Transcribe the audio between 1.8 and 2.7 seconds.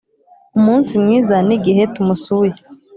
tumusuye,